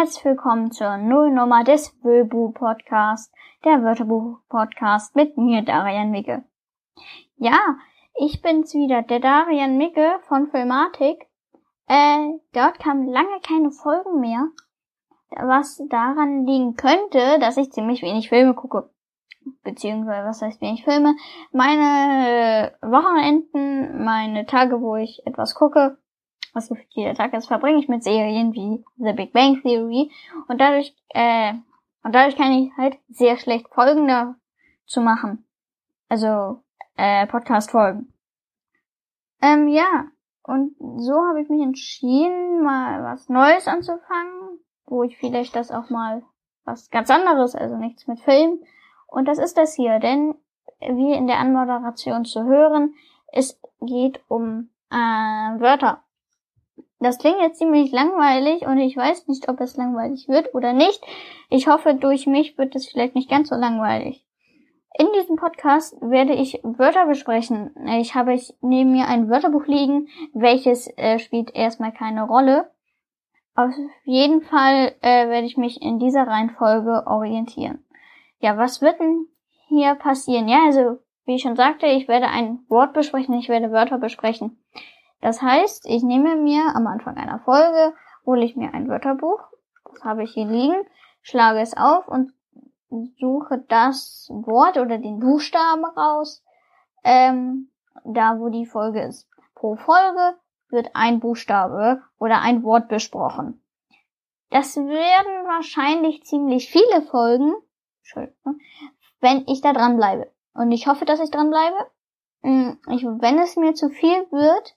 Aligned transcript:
herzlich 0.00 0.24
willkommen 0.24 0.70
zur 0.72 0.96
Nullnummer 0.96 1.62
des 1.62 1.94
Wöbu 2.02 2.52
Podcast, 2.52 3.30
der 3.66 3.82
Wörterbuch 3.82 4.38
Podcast 4.48 5.14
mit 5.14 5.36
mir, 5.36 5.60
Darian 5.60 6.10
Micke. 6.10 6.42
Ja, 7.36 7.58
ich 8.14 8.40
bin's 8.40 8.72
wieder, 8.72 9.02
der 9.02 9.20
Darian 9.20 9.76
Micke 9.76 10.18
von 10.22 10.46
Filmatik. 10.46 11.26
Äh, 11.86 12.30
dort 12.54 12.78
kamen 12.78 13.08
lange 13.08 13.40
keine 13.46 13.70
Folgen 13.72 14.20
mehr, 14.20 14.48
was 15.36 15.82
daran 15.90 16.46
liegen 16.46 16.76
könnte, 16.76 17.38
dass 17.38 17.58
ich 17.58 17.70
ziemlich 17.70 18.00
wenig 18.00 18.30
Filme 18.30 18.54
gucke. 18.54 18.88
Beziehungsweise, 19.64 20.26
was 20.26 20.40
heißt 20.40 20.62
wenig 20.62 20.82
Filme? 20.82 21.14
Meine 21.52 22.72
Wochenenden, 22.80 24.02
meine 24.02 24.46
Tage, 24.46 24.80
wo 24.80 24.96
ich 24.96 25.20
etwas 25.26 25.54
gucke, 25.54 25.98
was 26.52 26.66
so 26.66 26.76
jeder 26.90 27.14
Tag 27.14 27.32
ist, 27.34 27.46
verbringe 27.46 27.78
ich 27.78 27.88
mit 27.88 28.02
Serien 28.02 28.52
wie 28.54 28.84
The 28.98 29.12
Big 29.12 29.32
Bang 29.32 29.60
Theory 29.62 30.10
und 30.48 30.60
dadurch, 30.60 30.94
äh, 31.10 31.54
und 32.02 32.14
dadurch 32.14 32.36
kann 32.36 32.52
ich 32.52 32.70
halt 32.76 32.98
sehr 33.08 33.36
schlecht 33.36 33.68
Folgen 33.68 34.08
dazu 34.08 35.00
machen. 35.00 35.44
Also, 36.08 36.62
äh, 36.96 37.26
Podcast-Folgen. 37.26 38.12
Ähm, 39.42 39.68
ja. 39.68 40.06
Und 40.42 40.74
so 40.78 41.14
habe 41.28 41.42
ich 41.42 41.48
mich 41.48 41.62
entschieden, 41.62 42.62
mal 42.62 43.04
was 43.04 43.28
Neues 43.28 43.68
anzufangen, 43.68 44.58
wo 44.86 45.02
ich 45.04 45.16
vielleicht 45.18 45.54
das 45.54 45.70
auch 45.70 45.90
mal 45.90 46.22
was 46.64 46.90
ganz 46.90 47.10
anderes, 47.10 47.54
also 47.54 47.76
nichts 47.76 48.06
mit 48.06 48.20
Film. 48.20 48.60
Und 49.06 49.26
das 49.26 49.38
ist 49.38 49.56
das 49.56 49.74
hier, 49.74 49.98
denn 49.98 50.34
wie 50.80 51.12
in 51.12 51.26
der 51.26 51.38
Anmoderation 51.38 52.24
zu 52.24 52.44
hören, 52.44 52.94
es 53.32 53.60
geht 53.80 54.20
um 54.28 54.70
äh, 54.90 54.96
Wörter. 54.96 56.02
Das 57.00 57.16
klingt 57.16 57.40
jetzt 57.40 57.58
ziemlich 57.58 57.90
langweilig 57.92 58.66
und 58.66 58.78
ich 58.78 58.94
weiß 58.94 59.26
nicht, 59.26 59.48
ob 59.48 59.60
es 59.60 59.76
langweilig 59.78 60.28
wird 60.28 60.54
oder 60.54 60.74
nicht. 60.74 61.02
Ich 61.48 61.66
hoffe, 61.66 61.94
durch 61.94 62.26
mich 62.26 62.58
wird 62.58 62.76
es 62.76 62.86
vielleicht 62.86 63.14
nicht 63.14 63.30
ganz 63.30 63.48
so 63.48 63.56
langweilig. 63.56 64.24
In 64.98 65.06
diesem 65.16 65.36
Podcast 65.36 65.96
werde 66.02 66.34
ich 66.34 66.60
Wörter 66.62 67.06
besprechen. 67.06 67.74
Ich 68.00 68.14
habe 68.14 68.38
neben 68.60 68.92
mir 68.92 69.08
ein 69.08 69.30
Wörterbuch 69.30 69.66
liegen, 69.66 70.08
welches 70.34 70.88
äh, 70.98 71.18
spielt 71.18 71.54
erstmal 71.54 71.92
keine 71.92 72.24
Rolle. 72.24 72.70
Auf 73.54 73.72
jeden 74.04 74.42
Fall 74.42 74.94
äh, 75.00 75.28
werde 75.28 75.46
ich 75.46 75.56
mich 75.56 75.80
in 75.80 75.98
dieser 75.98 76.26
Reihenfolge 76.26 77.04
orientieren. 77.06 77.82
Ja, 78.40 78.58
was 78.58 78.82
wird 78.82 79.00
denn 79.00 79.26
hier 79.68 79.94
passieren? 79.94 80.48
Ja, 80.48 80.66
also 80.66 80.98
wie 81.24 81.36
ich 81.36 81.42
schon 81.42 81.56
sagte, 81.56 81.86
ich 81.86 82.08
werde 82.08 82.26
ein 82.26 82.60
Wort 82.68 82.92
besprechen, 82.92 83.38
ich 83.38 83.48
werde 83.48 83.70
Wörter 83.70 83.98
besprechen. 83.98 84.59
Das 85.20 85.42
heißt, 85.42 85.86
ich 85.86 86.02
nehme 86.02 86.36
mir 86.36 86.74
am 86.74 86.86
Anfang 86.86 87.16
einer 87.16 87.40
Folge, 87.40 87.94
hole 88.24 88.44
ich 88.44 88.56
mir 88.56 88.72
ein 88.72 88.88
Wörterbuch, 88.88 89.40
das 89.84 90.04
habe 90.04 90.24
ich 90.24 90.32
hier 90.32 90.46
liegen, 90.46 90.82
schlage 91.22 91.60
es 91.60 91.76
auf 91.76 92.08
und 92.08 92.32
suche 93.18 93.64
das 93.68 94.28
Wort 94.32 94.78
oder 94.78 94.98
den 94.98 95.20
Buchstaben 95.20 95.84
raus, 95.84 96.42
ähm, 97.04 97.70
da 98.04 98.38
wo 98.38 98.48
die 98.48 98.66
Folge 98.66 99.02
ist. 99.02 99.28
Pro 99.54 99.76
Folge 99.76 100.36
wird 100.70 100.90
ein 100.94 101.20
Buchstabe 101.20 102.02
oder 102.18 102.40
ein 102.40 102.62
Wort 102.62 102.88
besprochen. 102.88 103.62
Das 104.50 104.76
werden 104.76 105.46
wahrscheinlich 105.46 106.24
ziemlich 106.24 106.70
viele 106.70 107.02
Folgen, 107.02 107.52
wenn 109.20 109.44
ich 109.46 109.60
da 109.60 109.72
dran 109.72 109.96
bleibe. 109.96 110.32
Und 110.54 110.72
ich 110.72 110.88
hoffe, 110.88 111.04
dass 111.04 111.20
ich 111.20 111.30
dran 111.30 111.50
bleibe. 111.50 111.76
Hm, 112.42 112.78
wenn 113.20 113.38
es 113.38 113.56
mir 113.56 113.74
zu 113.74 113.90
viel 113.90 114.26
wird, 114.30 114.76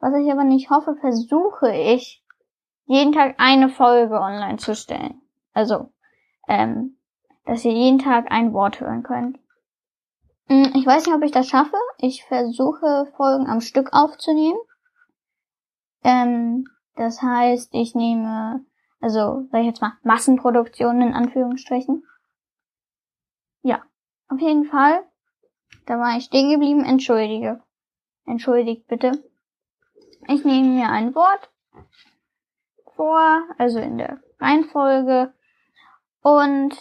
was 0.00 0.14
ich 0.14 0.30
aber 0.30 0.44
nicht 0.44 0.70
hoffe, 0.70 0.96
versuche 0.96 1.74
ich, 1.74 2.24
jeden 2.86 3.12
Tag 3.12 3.34
eine 3.38 3.68
Folge 3.68 4.20
online 4.20 4.56
zu 4.56 4.74
stellen. 4.74 5.20
Also, 5.52 5.92
ähm, 6.48 6.96
dass 7.44 7.64
ihr 7.64 7.72
jeden 7.72 7.98
Tag 7.98 8.30
ein 8.30 8.52
Wort 8.52 8.80
hören 8.80 9.02
könnt. 9.02 9.38
Hm, 10.48 10.72
ich 10.74 10.86
weiß 10.86 11.06
nicht, 11.06 11.14
ob 11.14 11.22
ich 11.22 11.30
das 11.30 11.48
schaffe. 11.48 11.76
Ich 11.98 12.24
versuche, 12.24 13.06
Folgen 13.16 13.46
am 13.46 13.60
Stück 13.60 13.92
aufzunehmen. 13.92 14.58
Ähm, 16.04 16.64
das 16.96 17.20
heißt, 17.20 17.74
ich 17.74 17.94
nehme, 17.94 18.64
also, 19.00 19.46
sag 19.52 19.60
ich 19.60 19.66
jetzt 19.66 19.82
mal, 19.82 19.92
Massenproduktionen 20.02 21.08
in 21.08 21.14
Anführungsstrichen. 21.14 22.04
Ja, 23.62 23.82
auf 24.28 24.40
jeden 24.40 24.64
Fall. 24.64 25.04
Da 25.86 25.98
war 25.98 26.16
ich 26.16 26.24
stehen 26.24 26.50
geblieben. 26.50 26.84
Entschuldige. 26.84 27.62
Entschuldigt 28.24 28.86
bitte. 28.86 29.12
Ich 30.28 30.44
nehme 30.44 30.68
mir 30.68 30.90
ein 30.90 31.14
Wort 31.14 31.50
vor, 32.94 33.42
also 33.56 33.78
in 33.78 33.96
der 33.96 34.20
Reihenfolge. 34.38 35.32
Und 36.22 36.76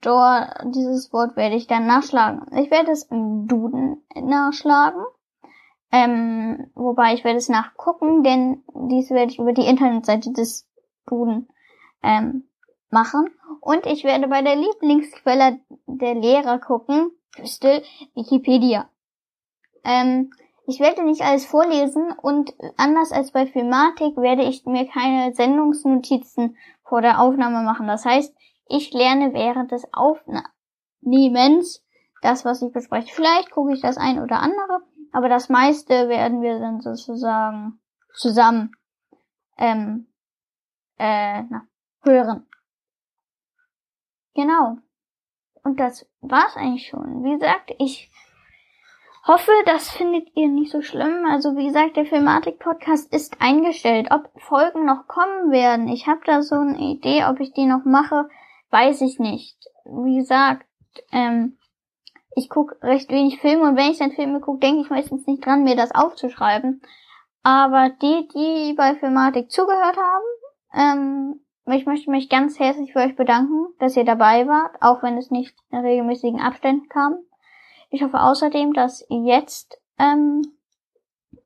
dort, 0.00 0.48
dieses 0.74 1.12
Wort 1.12 1.36
werde 1.36 1.56
ich 1.56 1.66
dann 1.66 1.86
nachschlagen. 1.86 2.46
Ich 2.58 2.70
werde 2.70 2.92
es 2.92 3.04
im 3.04 3.46
Duden 3.46 4.02
nachschlagen. 4.14 5.04
Ähm, 5.92 6.70
wobei 6.74 7.12
ich 7.12 7.24
werde 7.24 7.38
es 7.38 7.48
nachgucken, 7.48 8.24
denn 8.24 8.64
dies 8.88 9.10
werde 9.10 9.30
ich 9.30 9.38
über 9.38 9.52
die 9.52 9.66
Internetseite 9.66 10.32
des 10.32 10.66
Duden 11.06 11.48
ähm, 12.02 12.48
machen. 12.90 13.28
Und 13.60 13.84
ich 13.86 14.02
werde 14.02 14.28
bei 14.28 14.40
der 14.40 14.56
Lieblingsquelle 14.56 15.60
der 15.86 16.14
Lehrer 16.14 16.58
gucken, 16.58 17.10
Küste 17.36 17.82
Wikipedia. 18.14 18.88
Ähm, 19.84 20.30
ich 20.66 20.80
werde 20.80 21.04
nicht 21.04 21.22
alles 21.22 21.44
vorlesen 21.44 22.12
und 22.22 22.54
anders 22.76 23.12
als 23.12 23.32
bei 23.32 23.46
Filmatik 23.46 24.16
werde 24.16 24.42
ich 24.42 24.64
mir 24.64 24.88
keine 24.88 25.34
Sendungsnotizen 25.34 26.56
vor 26.82 27.02
der 27.02 27.20
Aufnahme 27.20 27.62
machen. 27.62 27.86
Das 27.86 28.04
heißt, 28.04 28.34
ich 28.68 28.92
lerne 28.92 29.34
während 29.34 29.72
des 29.72 29.86
Aufnehmens 29.92 31.84
das, 32.22 32.44
was 32.44 32.62
ich 32.62 32.72
bespreche. 32.72 33.14
Vielleicht 33.14 33.50
gucke 33.50 33.74
ich 33.74 33.82
das 33.82 33.98
ein 33.98 34.22
oder 34.22 34.40
andere, 34.40 34.80
aber 35.12 35.28
das 35.28 35.50
meiste 35.50 36.08
werden 36.08 36.40
wir 36.40 36.58
dann 36.58 36.80
sozusagen 36.80 37.80
zusammen 38.14 38.72
ähm, 39.58 40.06
äh, 40.98 41.42
na, 41.42 41.66
hören. 42.02 42.46
Genau. 44.34 44.78
Und 45.62 45.78
das 45.80 46.06
war's 46.20 46.56
eigentlich 46.56 46.88
schon. 46.88 47.22
Wie 47.24 47.32
gesagt, 47.32 47.74
ich 47.78 48.10
hoffe, 49.26 49.52
das 49.66 49.90
findet 49.90 50.28
ihr 50.36 50.48
nicht 50.48 50.70
so 50.70 50.82
schlimm. 50.82 51.26
Also 51.26 51.56
wie 51.56 51.66
gesagt, 51.66 51.96
der 51.96 52.06
Filmatik-Podcast 52.06 53.12
ist 53.12 53.40
eingestellt. 53.40 54.08
Ob 54.10 54.30
Folgen 54.40 54.84
noch 54.84 55.06
kommen 55.06 55.50
werden, 55.50 55.88
ich 55.88 56.06
habe 56.06 56.20
da 56.24 56.42
so 56.42 56.56
eine 56.56 56.78
Idee, 56.78 57.24
ob 57.24 57.40
ich 57.40 57.52
die 57.52 57.66
noch 57.66 57.84
mache, 57.84 58.28
weiß 58.70 59.00
ich 59.00 59.18
nicht. 59.18 59.56
Wie 59.84 60.16
gesagt, 60.16 60.66
ähm, 61.12 61.58
ich 62.36 62.48
gucke 62.48 62.76
recht 62.82 63.10
wenig 63.10 63.40
Filme 63.40 63.68
und 63.68 63.76
wenn 63.76 63.90
ich 63.90 63.98
dann 63.98 64.12
Filme 64.12 64.40
gucke, 64.40 64.60
denke 64.60 64.82
ich 64.82 64.90
meistens 64.90 65.26
nicht 65.26 65.44
dran, 65.44 65.64
mir 65.64 65.76
das 65.76 65.94
aufzuschreiben. 65.94 66.82
Aber 67.42 67.90
die, 68.02 68.28
die 68.34 68.74
bei 68.74 68.94
Filmatik 68.96 69.50
zugehört 69.50 69.96
haben, 69.96 70.24
ähm, 70.74 71.40
ich 71.66 71.86
möchte 71.86 72.10
mich 72.10 72.28
ganz 72.28 72.58
herzlich 72.58 72.92
für 72.92 73.00
euch 73.00 73.16
bedanken, 73.16 73.68
dass 73.78 73.96
ihr 73.96 74.04
dabei 74.04 74.46
wart, 74.46 74.76
auch 74.80 75.02
wenn 75.02 75.16
es 75.16 75.30
nicht 75.30 75.54
in 75.70 75.78
regelmäßigen 75.78 76.40
Abständen 76.40 76.88
kam. 76.88 77.18
Ich 77.94 78.02
hoffe 78.02 78.20
außerdem, 78.20 78.72
dass 78.72 79.06
jetzt 79.08 79.80
ähm, 80.00 80.42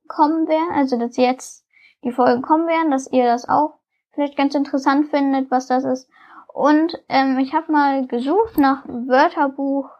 kommen 0.06 0.48
werden, 0.48 0.70
also 0.72 0.98
dass 0.98 1.19
jetzt 1.19 1.66
die 2.04 2.10
Folgen 2.10 2.41
kommen 2.41 2.66
werden, 2.66 2.91
dass 2.91 3.12
ihr 3.12 3.26
das 3.26 3.47
auch 3.47 3.75
vielleicht 4.12 4.34
ganz 4.38 4.54
interessant 4.54 5.10
findet, 5.10 5.50
was 5.50 5.66
das 5.66 5.84
ist. 5.84 6.08
Und 6.54 6.98
ähm, 7.10 7.38
ich 7.38 7.53
habe 7.53 7.70
mal 7.70 8.06
gesucht 8.06 8.56
nach 8.56 8.82
Wörterbuch 8.87 9.90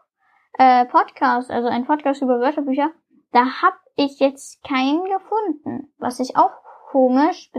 äh, 0.53 0.85
Podcast, 0.85 1.51
also 1.51 1.67
ein 1.67 1.85
Podcast 1.85 2.23
über 2.23 2.39
Wörterbücher. 2.39 2.89
Da 3.31 3.61
habe 3.61 3.77
ich 3.95 4.19
jetzt 4.19 4.63
keinen 4.63 5.03
gefunden, 5.03 5.93
was 5.99 6.19
ich 6.19 6.35
auch 6.35 6.63
komisch, 6.89 7.51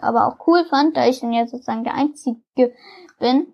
aber 0.00 0.26
auch 0.26 0.46
cool 0.46 0.64
fand, 0.64 0.96
da 0.96 1.06
ich 1.06 1.20
dann 1.20 1.34
ja 1.34 1.46
sozusagen 1.46 1.84
der 1.84 1.96
Einzige 1.96 2.40
bin. 3.18 3.52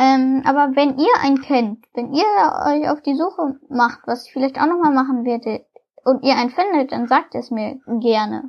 Ähm, 0.00 0.42
aber 0.46 0.74
wenn 0.76 0.98
ihr 0.98 1.12
einen 1.20 1.42
kennt, 1.42 1.84
wenn 1.92 2.14
ihr 2.14 2.24
euch 2.24 2.88
auf 2.88 3.02
die 3.02 3.14
Suche 3.14 3.60
macht, 3.68 4.00
was 4.06 4.26
ich 4.26 4.32
vielleicht 4.32 4.58
auch 4.58 4.66
nochmal 4.66 4.94
machen 4.94 5.26
werde, 5.26 5.66
und 6.04 6.22
ihr 6.22 6.36
einen 6.36 6.48
findet, 6.48 6.92
dann 6.92 7.06
sagt 7.06 7.34
es 7.34 7.50
mir 7.50 7.78
gerne. 8.00 8.48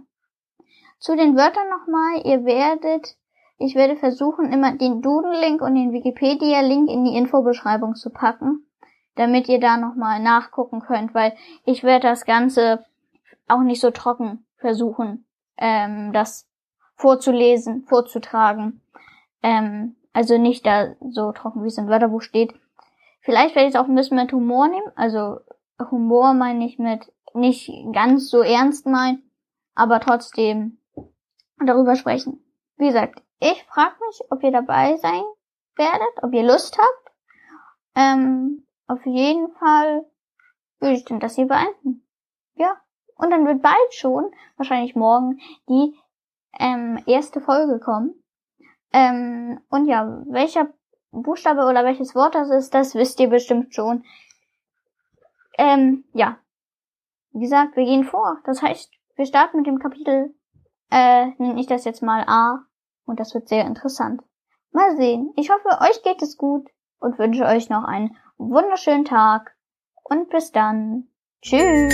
Zu 0.97 1.17
den 1.17 1.35
Wörtern 1.35 1.67
nochmal, 1.67 2.25
ihr 2.25 2.45
werdet, 2.45 3.17
ich 3.57 3.75
werde 3.75 3.97
versuchen, 3.97 4.53
immer 4.53 4.77
den 4.77 5.01
Duden-Link 5.01 5.61
und 5.61 5.75
den 5.75 5.91
Wikipedia-Link 5.91 6.89
in 6.89 7.03
die 7.03 7.17
Infobeschreibung 7.17 7.95
zu 7.95 8.11
packen, 8.11 8.65
damit 9.15 9.49
ihr 9.49 9.59
da 9.59 9.75
nochmal 9.75 10.21
nachgucken 10.21 10.79
könnt, 10.79 11.13
weil 11.13 11.35
ich 11.65 11.83
werde 11.83 12.07
das 12.07 12.23
Ganze 12.23 12.85
auch 13.49 13.61
nicht 13.61 13.81
so 13.81 13.91
trocken 13.91 14.45
versuchen, 14.55 15.25
ähm, 15.57 16.13
das 16.13 16.47
vorzulesen, 16.95 17.83
vorzutragen. 17.83 18.79
Ähm, 19.43 19.97
also 20.13 20.37
nicht 20.37 20.65
da 20.65 20.95
so 21.09 21.31
trocken, 21.31 21.63
wie 21.63 21.67
es 21.67 21.77
im 21.77 21.87
Wörterbuch 21.87 22.21
steht. 22.21 22.53
Vielleicht 23.21 23.55
werde 23.55 23.69
ich 23.69 23.75
es 23.75 23.79
auch 23.79 23.87
ein 23.87 23.95
bisschen 23.95 24.17
mit 24.17 24.31
Humor 24.33 24.67
nehmen. 24.67 24.91
Also 24.95 25.39
Humor 25.89 26.33
meine 26.33 26.65
ich 26.65 26.79
mit 26.79 27.11
nicht 27.33 27.71
ganz 27.93 28.29
so 28.29 28.41
ernst 28.41 28.85
meinen, 28.85 29.23
aber 29.75 29.99
trotzdem 29.99 30.79
darüber 31.65 31.95
sprechen. 31.95 32.43
Wie 32.77 32.87
gesagt, 32.87 33.21
ich 33.39 33.63
frage 33.65 33.95
mich, 34.07 34.21
ob 34.29 34.43
ihr 34.43 34.51
dabei 34.51 34.97
sein 34.97 35.23
werdet, 35.75 36.23
ob 36.23 36.33
ihr 36.33 36.43
Lust 36.43 36.77
habt. 36.77 37.15
Ähm, 37.95 38.65
auf 38.87 39.05
jeden 39.05 39.51
Fall 39.53 40.05
würde 40.79 40.95
ich 40.95 41.05
dann 41.05 41.19
das 41.19 41.35
hier 41.35 41.47
beenden. 41.47 42.05
Ja. 42.55 42.77
Und 43.15 43.29
dann 43.29 43.45
wird 43.45 43.61
bald 43.61 43.93
schon, 43.93 44.31
wahrscheinlich 44.57 44.95
morgen, 44.95 45.39
die 45.69 45.95
ähm, 46.59 47.01
erste 47.05 47.39
Folge 47.39 47.79
kommen. 47.79 48.20
Ähm, 48.93 49.59
und 49.69 49.87
ja, 49.87 50.23
welcher 50.27 50.73
Buchstabe 51.11 51.65
oder 51.65 51.83
welches 51.83 52.15
Wort 52.15 52.35
das 52.35 52.49
ist, 52.49 52.73
das 52.73 52.95
wisst 52.95 53.19
ihr 53.19 53.29
bestimmt 53.29 53.73
schon. 53.73 54.03
Ähm, 55.57 56.05
ja. 56.13 56.37
Wie 57.33 57.41
gesagt, 57.41 57.75
wir 57.75 57.85
gehen 57.85 58.03
vor. 58.03 58.39
Das 58.45 58.61
heißt, 58.61 58.91
wir 59.15 59.25
starten 59.25 59.57
mit 59.57 59.67
dem 59.67 59.79
Kapitel, 59.79 60.33
äh, 60.89 61.27
nenne 61.37 61.59
ich 61.59 61.67
das 61.67 61.85
jetzt 61.85 62.01
mal 62.01 62.23
A. 62.27 62.65
Und 63.05 63.19
das 63.19 63.33
wird 63.33 63.47
sehr 63.47 63.65
interessant. 63.65 64.21
Mal 64.71 64.95
sehen. 64.95 65.33
Ich 65.35 65.49
hoffe, 65.49 65.81
euch 65.81 66.01
geht 66.03 66.21
es 66.21 66.37
gut 66.37 66.69
und 66.99 67.19
wünsche 67.19 67.45
euch 67.45 67.69
noch 67.69 67.83
einen 67.83 68.15
wunderschönen 68.37 69.05
Tag. 69.05 69.55
Und 70.03 70.29
bis 70.29 70.51
dann. 70.51 71.07
Tschüss. 71.41 71.93